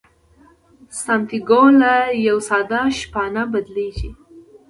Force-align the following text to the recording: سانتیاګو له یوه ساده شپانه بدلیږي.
سانتیاګو 1.03 1.63
له 1.81 1.93
یوه 2.27 2.41
ساده 2.49 2.81
شپانه 2.99 3.43
بدلیږي. 3.51 4.11